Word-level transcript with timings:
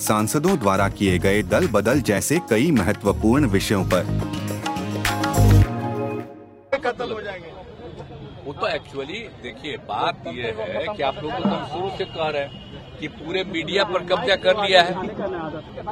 सांसदों 0.00 0.56
द्वारा 0.58 0.88
किए 0.88 1.18
गए 1.18 1.42
दल 1.52 1.66
बदल 1.68 2.00
जैसे 2.00 2.38
कई 2.50 2.70
महत्वपूर्ण 2.70 3.46
विषयों 3.46 3.84
पर। 3.84 4.02
कत्ल 6.84 7.10
हो 7.12 7.20
जाएँगे। 7.22 7.52
वो 8.44 8.52
तो 8.52 8.66
एक्चुअली 8.68 9.18
देखिए 9.42 9.76
बात 9.88 10.24
ये 10.28 10.54
है 10.58 10.86
कि 10.96 11.02
आप 11.02 11.16
लोगों 11.22 11.36
को 11.36 11.42
तो 11.42 11.48
हम 11.48 11.64
शुरू 11.66 11.88
से 11.98 12.04
कह 12.04 12.28
रहे 12.28 12.42
हैं 12.42 12.50
कि 13.00 13.08
पूरे 13.08 13.42
मीडिया 13.44 13.84
पर 13.84 14.04
कब्जा 14.04 14.36
कर 14.36 14.62
लिया 14.64 14.82
है। 14.82 14.94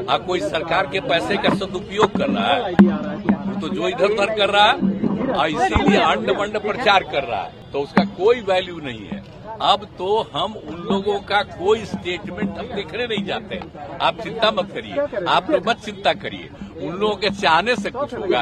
आ 0.07 0.17
कोई 0.19 0.41
सरकार 0.41 0.87
के 0.87 1.01
पैसे 1.09 1.37
का 1.37 1.55
सदुपयोग 1.55 2.17
कर 2.19 2.29
रहा 2.29 2.55
है 2.55 2.73
वो 2.73 3.61
तो 3.61 3.69
जो 3.75 3.89
इधर 3.89 4.05
उधर 4.05 4.35
कर 4.37 4.51
रहा 4.51 4.65
है 4.65 4.73
और 4.73 4.96
इसीलिए 5.31 6.01
अंड 6.01 6.31
मंड 6.31 6.59
प्रचार 6.59 7.03
कर 7.03 7.25
रहा 7.25 7.43
है। 7.43 7.53
तो 7.73 7.81
उसका 7.81 8.05
कोई 8.05 8.41
वैल्यू 8.41 8.81
नहीं 8.81 9.07
है। 9.07 9.25
अब 9.63 9.85
तो 9.99 10.31
हम 10.35 10.55
उन 10.55 10.75
लोगों 10.75 11.21
का 11.21 11.43
कोई 11.43 11.85
स्टेटमेंट 11.85 12.59
हम 12.59 12.67
देखने 12.67 13.07
नहीं 13.07 13.25
जाते। 13.25 13.61
आप 14.01 14.21
चिंता 14.21 14.51
मत 14.51 14.71
करिए। 14.73 15.25
आप 15.27 15.51
लोग 15.51 15.69
मत 15.69 15.77
चिंता 15.77 16.13
करिए। 16.13 16.51
उन 16.79 16.93
लोगों 16.93 17.17
के 17.17 17.31
चाहने 17.33 17.75
से 17.77 17.91
कुछ 17.91 18.15
होगा। 18.15 18.41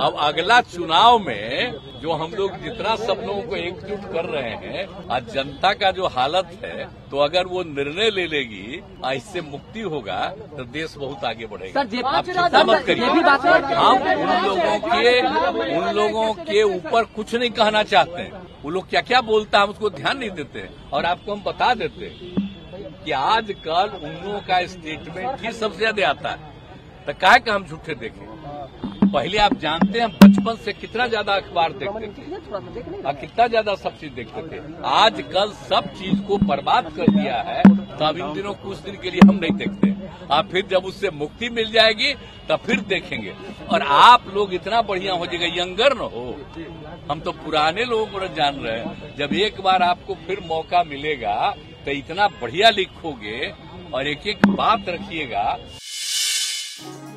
अब 0.00 0.16
अगला 0.20 0.60
चुनाव 0.62 1.18
में 1.18 1.74
जो 2.02 2.12
हम 2.12 2.32
लोग 2.34 2.56
जितना 2.62 2.94
सब 2.96 3.22
लोगों 3.26 3.42
को 3.42 3.56
एकजुट 3.56 4.02
कर 4.12 4.24
रहे 4.26 4.50
हैं 4.56 4.86
आज 5.10 5.32
जनता 5.34 5.72
का 5.74 5.90
जो 5.90 6.06
हालत 6.08 6.50
है 6.64 6.86
तो 7.10 7.18
अगर 7.20 7.46
वो 7.46 7.62
निर्णय 7.64 8.10
ले 8.10 8.26
लेगी 8.26 8.80
और 9.04 9.14
इससे 9.14 9.40
मुक्ति 9.42 9.80
होगा 9.82 10.20
तो 10.56 10.64
देश 10.66 10.94
बहुत 10.98 11.24
आगे 11.24 11.46
बढ़ेगा। 11.46 11.80
आप 11.80 12.24
चिंता 12.26 12.64
मत 12.64 12.84
करिए। 12.86 13.04
हम 13.74 14.02
उन 14.08 14.30
लोगों 14.44 14.78
के 14.84 15.20
उन 15.76 15.94
लोगों 15.96 16.32
के 16.44 16.62
ऊपर 16.64 17.04
कुछ 17.16 17.34
नहीं 17.34 17.50
कहना 17.52 17.82
चाहते 17.84 18.22
हैं। 18.22 18.46
वो 18.62 18.70
लोग 18.70 18.88
क्या 18.90 19.00
क्या 19.02 19.20
बोलता 19.22 19.58
है 19.58 19.64
हम 19.64 19.70
उसको 19.70 19.90
ध्यान 19.92 20.18
नहीं 20.18 20.30
देते। 20.32 20.68
और 20.92 21.04
आपको 21.06 21.32
हम 21.32 21.42
बता 21.42 21.72
देते 21.74 22.10
कि 23.04 23.10
आजकल 23.12 23.98
उन 23.98 24.10
लोगों 24.24 24.40
का 24.48 24.66
स्टेटमेंट 24.68 25.40
ही 25.40 25.52
सबसे 25.54 25.78
ज़्यादा 25.78 26.08
आता 26.08 26.28
है। 26.28 26.56
तो 27.08 27.12
काय 27.14 27.38
का 27.40 27.52
हम 27.52 27.64
झूठे 27.64 27.94
देखें? 27.94 28.26
पहले 29.04 29.38
आप 29.38 29.54
जानते 29.58 30.00
हैं 30.00 30.08
बचपन 30.12 30.56
से 30.64 30.72
कितना 30.72 31.06
ज़्यादा 31.06 31.34
अखबार 31.34 31.72
देखते 31.74 32.06
थे। 32.08 33.02
और 33.02 33.14
कितना 33.14 33.46
ज़्यादा 33.46 33.74
सब 33.76 33.96
चीज़ 34.00 34.12
देखते 34.14 34.42
थे। 34.48 34.58
आजकल 34.86 35.52
सब 35.68 35.88
चीज़ 35.94 36.20
को 36.22 36.38
बर्बाद 36.40 36.90
कर 36.96 37.10
दिया 37.12 37.36
है 37.42 37.62
तो 37.62 38.04
अब 38.04 38.18
इन 38.18 38.32
दिनों 38.34 38.52
कुछ 38.56 38.78
दिन 38.80 38.96
के 39.02 39.10
लिए 39.10 39.20
हम 39.28 39.34
नहीं 39.36 39.52
देखते। 39.54 39.94
आप 40.30 40.48
फिर 40.52 40.66
जब 40.70 40.84
उससे 40.84 41.10
मुक्ति 41.12 41.48
मिल 41.50 41.70
जाएगी 41.72 42.12
तब 42.48 42.60
फिर 42.66 42.80
देखेंगे। 42.90 43.32
और 43.72 43.82
आप 44.00 44.28
लोग 44.34 44.54
इतना 44.54 44.82
बढ़िया 44.84 45.12
हो 45.14 45.26
जाएगा 45.26 45.46
यंगर 45.54 45.96
न 45.96 46.10
हो। 46.14 46.26
हम 47.10 47.20
तो 47.20 47.32
पुराने 47.40 47.84
लोगों 47.86 48.06
को 48.08 48.34
जान 48.34 48.56
रहे 48.56 48.78
हैं। 48.78 49.16
जब 49.18 49.32
एक 49.40 49.60
बार 49.62 49.82
आपको 49.84 50.14
फिर 50.26 50.44
मौका 50.46 50.84
मिलेगा 50.84 51.54
तो 51.84 51.90
इतना 51.92 52.28
बढ़िया 52.42 52.70
लिखोगे 52.70 53.52
और 53.94 54.06
एक 54.06 54.26
एक 54.26 54.46
बात 54.48 54.88
रखिएगा। 54.88 55.58